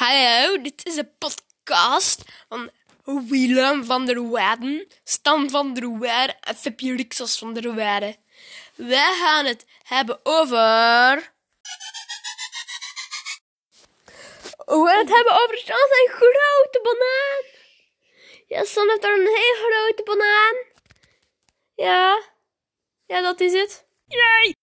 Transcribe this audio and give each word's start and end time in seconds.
Hallo, 0.00 0.62
dit 0.62 0.86
is 0.86 0.96
een 0.96 1.16
podcast 1.18 2.22
van 2.48 2.70
Willem 3.04 3.84
van 3.84 4.06
der 4.06 4.30
Waarden, 4.30 4.88
Stan 5.04 5.50
van 5.50 5.74
der 5.74 5.98
Waarden 5.98 6.40
en 6.40 6.56
Fipje 6.56 6.96
Rixos 6.96 7.38
van 7.38 7.54
der 7.54 7.74
Waarden. 7.74 8.16
Wij 8.74 9.14
gaan 9.20 9.44
het 9.46 9.66
hebben 9.82 10.20
over... 10.22 11.32
We 14.66 14.86
gaan 14.86 14.98
het 14.98 15.14
hebben 15.14 15.32
over 15.32 15.58
zijn 15.64 16.08
grote 16.08 16.80
banaan. 16.82 17.44
Ja, 18.46 18.64
Stan 18.64 18.88
heeft 18.88 19.02
daar 19.02 19.12
een 19.12 19.26
hele 19.26 19.56
grote 19.56 20.02
banaan. 20.02 20.56
Ja, 21.74 22.22
ja 23.06 23.20
dat 23.20 23.40
is 23.40 23.52
het. 23.52 23.86
Yay! 24.06 24.59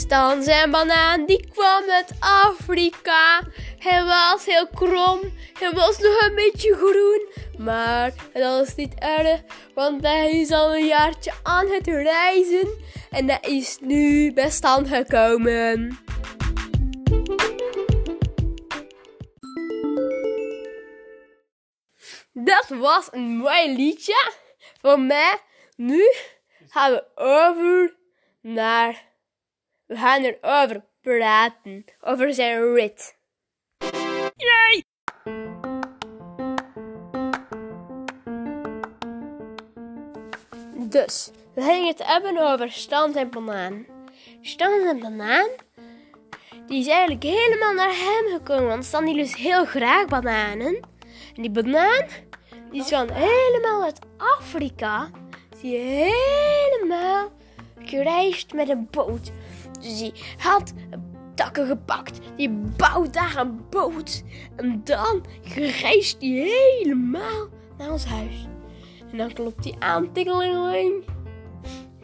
Stan 0.00 0.42
zijn 0.42 0.70
banaan, 0.70 1.26
die 1.26 1.46
kwam 1.52 1.90
uit 1.90 2.12
Afrika. 2.20 3.42
Hij 3.78 4.04
was 4.04 4.44
heel 4.44 4.68
krom, 4.68 5.20
hij 5.58 5.72
was 5.72 5.98
nog 5.98 6.20
een 6.20 6.34
beetje 6.34 6.74
groen. 6.74 7.28
Maar 7.66 8.12
dat 8.32 8.66
is 8.66 8.74
niet 8.74 8.94
erg, 8.98 9.40
want 9.74 10.02
hij 10.02 10.30
is 10.30 10.50
al 10.50 10.74
een 10.74 10.86
jaartje 10.86 11.32
aan 11.42 11.66
het 11.66 11.86
reizen. 11.86 12.68
En 13.10 13.28
hij 13.28 13.40
is 13.40 13.78
nu 13.80 14.32
bij 14.32 14.50
stand 14.50 14.88
gekomen. 14.88 15.98
Dat 22.32 22.68
was 22.68 23.08
een 23.10 23.36
mooi 23.36 23.76
liedje 23.76 24.32
voor 24.80 25.00
mij. 25.00 25.38
Nu 25.76 26.02
gaan 26.68 26.92
we 26.92 27.04
over 27.14 27.96
naar 28.40 29.08
we 29.90 29.96
gaan 29.96 30.22
erover 30.22 30.84
praten. 31.00 31.84
Over 32.00 32.34
zijn 32.34 32.74
rit. 32.74 33.16
Yay! 34.36 34.84
Dus, 40.74 41.30
we 41.54 41.62
gingen 41.62 41.86
het 41.86 42.06
hebben 42.06 42.38
over 42.38 42.72
stand 42.72 43.16
en 43.16 43.30
banaan. 43.30 43.86
Stand 44.40 44.86
en 44.86 45.00
banaan, 45.00 45.48
die 46.66 46.80
is 46.80 46.86
eigenlijk 46.86 47.22
helemaal 47.22 47.72
naar 47.72 47.94
hem 47.94 48.38
gekomen. 48.38 48.66
Want 48.66 48.84
Stan 48.84 49.04
die 49.04 49.14
lust 49.14 49.36
heel 49.36 49.64
graag 49.64 50.06
bananen. 50.06 50.80
En 51.36 51.42
die 51.42 51.50
banaan, 51.50 52.06
die 52.70 52.80
is 52.80 52.88
van 52.88 53.10
helemaal 53.10 53.82
uit 53.82 53.98
Afrika. 54.16 55.10
Die 55.60 55.76
helemaal 55.76 57.32
gereisd 57.78 58.52
met 58.52 58.68
een 58.68 58.88
boot. 58.90 59.32
Dus 59.80 59.98
die 59.98 60.12
had 60.36 60.72
takken 61.34 61.66
gepakt. 61.66 62.18
Die 62.36 62.50
bouwt 62.50 63.12
daar 63.12 63.36
een 63.36 63.60
boot. 63.70 64.22
En 64.56 64.80
dan 64.84 65.24
reist 65.82 66.16
hij 66.20 66.30
helemaal 66.30 67.48
naar 67.78 67.90
ons 67.90 68.04
huis. 68.04 68.46
En 69.10 69.18
dan 69.18 69.32
klopt 69.32 69.64
hij 69.64 69.74
aan, 69.78 70.12
tingelingeling. 70.12 71.04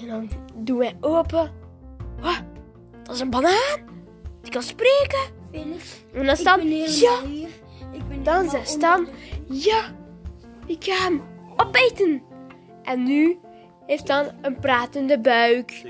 En 0.00 0.06
dan 0.06 0.30
doen 0.54 0.78
wij 0.78 0.96
open. 1.00 1.50
Wat? 2.20 2.42
Dat 3.02 3.14
is 3.14 3.20
een 3.20 3.30
banaan. 3.30 3.80
Die 4.42 4.52
kan 4.52 4.62
spreken. 4.62 5.40
En 6.12 6.26
dan 6.26 6.36
staat, 6.36 6.62
ja. 7.00 7.20
Dan 8.22 8.50
zegt 8.50 8.68
Stan, 8.68 9.08
ja, 9.48 9.82
ik 10.66 10.84
ga 10.84 11.02
hem 11.02 11.22
opeten. 11.56 12.22
En 12.82 13.02
nu 13.02 13.38
heeft 13.86 14.06
dan 14.06 14.26
een 14.42 14.58
pratende 14.58 15.20
buik. 15.20 15.82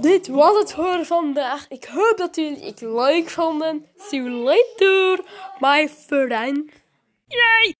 Dit 0.00 0.28
was 0.28 0.58
het 0.58 0.72
voor 0.72 1.04
vandaag. 1.04 1.68
Ik 1.68 1.84
hoop 1.84 2.14
dat 2.16 2.36
jullie 2.36 2.64
het 2.64 2.80
leuk 2.80 3.30
vonden. 3.30 3.86
See 3.96 4.22
you 4.22 4.30
later, 4.30 5.24
my 5.58 5.88
friend. 5.88 6.70
Yay! 7.26 7.77